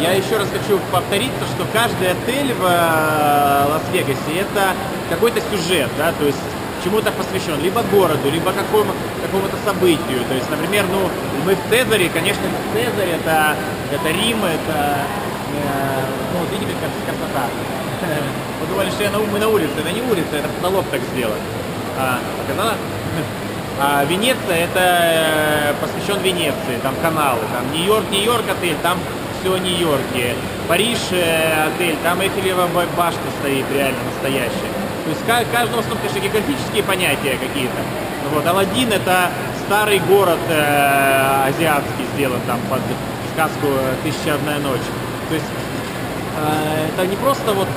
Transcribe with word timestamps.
Я 0.00 0.12
еще 0.12 0.36
раз 0.36 0.46
хочу 0.48 0.78
повторить 0.92 1.32
то, 1.40 1.46
что 1.46 1.66
каждый 1.72 2.12
отель 2.12 2.52
в 2.54 2.62
э, 2.62 3.66
Лас-Вегасе 3.68 4.46
это 4.46 4.72
какой-то 5.10 5.40
сюжет, 5.50 5.90
да, 5.98 6.12
то 6.12 6.24
есть 6.24 6.38
чему-то 6.84 7.10
посвящен, 7.10 7.60
либо 7.60 7.82
городу, 7.90 8.30
либо 8.30 8.52
какому, 8.52 8.92
какому-то 9.20 9.56
событию. 9.64 10.22
То 10.28 10.34
есть, 10.34 10.48
например, 10.50 10.84
ну, 10.92 11.10
мы 11.44 11.56
в 11.56 11.58
Цезаре, 11.68 12.08
конечно, 12.10 12.44
Цезарь 12.72 13.10
это, 13.10 13.56
это 13.90 14.08
Рим, 14.10 14.44
это, 14.44 15.02
э, 15.52 16.04
ну, 16.32 16.46
видите, 16.52 16.78
как 16.78 16.90
красота. 17.02 17.46
Вы 18.60 18.66
думали, 18.68 18.90
что 18.90 19.02
я 19.02 19.10
на, 19.10 19.18
мы 19.18 19.38
на 19.40 19.48
улице, 19.48 19.72
это 19.78 19.90
не 19.90 20.02
улица, 20.02 20.36
это 20.36 20.48
потолок 20.48 20.84
так 20.92 21.00
сделан. 21.12 21.38
А, 21.98 22.20
показала? 22.40 22.74
А 23.80 24.04
Венеция 24.06 24.56
это 24.56 24.80
э, 24.80 25.74
посвящен 25.80 26.20
Венеции, 26.20 26.80
там 26.82 26.96
каналы, 27.00 27.38
там 27.52 27.72
Нью-Йорк, 27.72 28.10
Нью-Йорк 28.10 28.42
отель, 28.50 28.74
там 28.82 28.98
все 29.48 29.54
о 29.54 29.58
Нью-Йорке. 29.58 30.34
Париж 30.68 30.98
э, 31.12 31.68
отель, 31.68 31.96
там 32.02 32.20
Эйфелева 32.20 32.68
башня 32.96 33.20
стоит, 33.40 33.64
реально 33.72 33.98
настоящая. 34.12 34.72
То 35.04 35.10
есть 35.10 35.50
каждого, 35.50 35.82
ну, 35.88 35.96
конечно, 35.96 36.18
географические 36.18 36.82
понятия 36.82 37.38
какие-то. 37.40 37.80
Вот, 38.34 38.46
Алладин 38.46 38.92
это 38.92 39.30
старый 39.66 40.00
город 40.00 40.38
э, 40.50 41.48
азиатский 41.48 42.04
сделан 42.14 42.40
там 42.46 42.60
под 42.68 42.80
сказку 43.32 43.68
«Тысяча 44.04 44.34
одна 44.34 44.58
ночь». 44.58 44.84
То 45.30 45.34
есть 45.34 45.46
э, 46.36 46.88
это 46.92 47.06
не 47.06 47.16
просто 47.16 47.52
вот, 47.54 47.68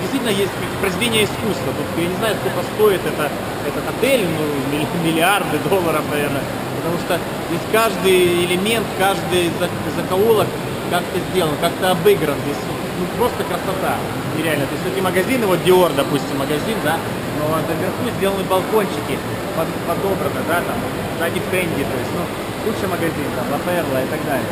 действительно 0.00 0.30
есть 0.30 0.50
произведение 0.80 1.24
искусства. 1.24 1.70
Тут 1.70 2.02
я 2.02 2.08
не 2.08 2.16
знаю, 2.16 2.34
сколько 2.34 2.66
стоит 2.74 3.00
это, 3.06 3.30
этот 3.68 3.84
отель, 3.96 4.26
ну, 4.26 5.04
миллиарды 5.04 5.58
долларов, 5.70 6.02
наверное. 6.10 6.42
Потому 6.78 6.98
что 6.98 7.20
здесь 7.48 7.62
каждый 7.70 8.44
элемент, 8.44 8.86
каждый 8.98 9.52
закоулок 9.94 10.48
как-то 10.92 11.18
сделан, 11.32 11.56
как-то 11.58 11.92
обыгран. 11.92 12.36
Здесь 12.44 12.60
ну, 12.68 13.06
просто 13.16 13.42
красота 13.44 13.96
нереально. 14.36 14.66
То 14.66 14.74
есть 14.74 14.86
эти 14.92 15.00
магазины, 15.00 15.46
вот 15.46 15.58
Dior, 15.64 15.90
допустим, 15.96 16.36
магазин, 16.38 16.76
да, 16.84 16.98
но 17.40 17.48
наверху 17.56 18.04
сделаны 18.18 18.44
балкончики 18.44 19.16
под, 19.56 19.68
подобраны, 19.88 20.40
да, 20.46 20.60
там, 20.60 20.76
сзади 21.18 21.40
Фенди, 21.50 21.82
то 21.82 21.96
есть, 21.96 22.12
ну, 22.12 22.24
лучший 22.68 22.88
магазин, 22.88 23.24
там, 23.34 23.50
Ла 23.50 23.58
Перла 23.64 24.02
и 24.04 24.06
так 24.06 24.20
далее. 24.26 24.46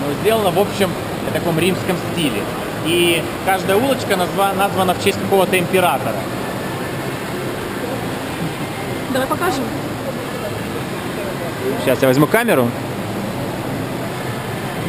Но 0.00 0.12
сделано, 0.22 0.50
в 0.50 0.58
общем, 0.58 0.90
в 1.28 1.32
таком 1.32 1.58
римском 1.58 1.96
стиле. 2.12 2.42
И 2.86 3.22
каждая 3.44 3.76
улочка 3.76 4.16
назва, 4.16 4.52
названа 4.54 4.94
в 4.94 5.04
честь 5.04 5.20
какого-то 5.20 5.58
императора. 5.58 6.16
Давай 9.12 9.28
покажем. 9.28 9.64
Сейчас 11.84 12.00
я 12.00 12.08
возьму 12.08 12.26
камеру. 12.26 12.70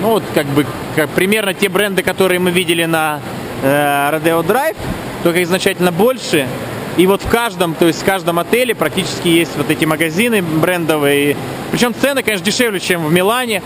Ну 0.08 0.13
вот 0.13 0.23
как 0.33 0.45
бы 0.45 0.66
как, 0.95 1.09
примерно 1.09 1.53
те 1.53 1.67
бренды, 1.67 2.02
которые 2.02 2.39
мы 2.39 2.50
видели 2.50 2.86
на 2.86 3.19
э, 3.61 4.09
Rodeo 4.09 4.41
Drive, 4.41 4.77
только 5.22 5.39
их 5.39 5.47
значительно 5.47 5.91
больше. 5.91 6.47
И 6.95 7.05
вот 7.05 7.22
в 7.23 7.30
каждом, 7.30 7.73
то 7.73 7.88
есть 7.88 8.03
в 8.03 8.05
каждом 8.05 8.39
отеле 8.39 8.73
практически 8.73 9.28
есть 9.28 9.58
вот 9.58 9.69
эти 9.69 9.83
магазины 9.83 10.41
брендовые. 10.41 11.35
Причем 11.72 11.94
цены, 11.94 12.23
конечно, 12.23 12.45
дешевле, 12.45 12.80
чем 12.80 13.03
в 13.03 13.11
Милане 13.11 13.61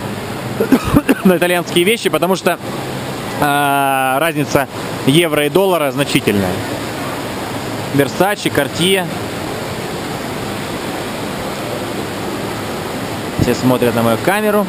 на 1.25 1.37
итальянские 1.37 1.85
вещи, 1.85 2.09
потому 2.09 2.35
что 2.35 2.57
э, 3.39 4.17
разница 4.17 4.67
евро 5.05 5.45
и 5.45 5.49
доллара 5.49 5.91
значительная. 5.91 6.53
Versace, 7.93 8.51
Cartier. 8.51 9.05
Все 13.41 13.53
смотрят 13.53 13.93
на 13.93 14.01
мою 14.01 14.17
камеру. 14.25 14.65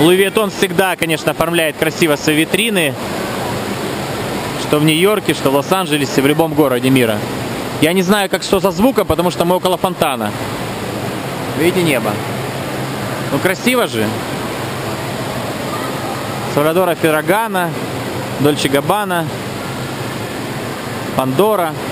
Луи 0.00 0.16
Виттон 0.16 0.50
всегда, 0.50 0.96
конечно, 0.96 1.32
оформляет 1.32 1.76
красиво 1.76 2.16
свои 2.16 2.36
витрины, 2.36 2.94
что 4.62 4.78
в 4.78 4.84
Нью-Йорке, 4.84 5.34
что 5.34 5.50
в 5.50 5.54
Лос-Анджелесе, 5.56 6.22
в 6.22 6.26
любом 6.26 6.54
городе 6.54 6.88
мира. 6.88 7.18
Я 7.82 7.92
не 7.92 8.00
знаю, 8.00 8.30
как 8.30 8.42
что 8.42 8.60
за 8.60 8.70
звуком, 8.70 9.06
потому 9.06 9.30
что 9.30 9.44
мы 9.44 9.56
около 9.56 9.76
фонтана. 9.76 10.32
Видите 11.58 11.82
небо? 11.82 12.12
Ну, 13.30 13.38
красиво 13.40 13.86
же. 13.86 14.06
Сальвадора 16.54 16.94
Феррагана, 16.94 17.70
Дольче 18.40 18.70
Габбана, 18.70 19.26
Пандора– 21.14 21.74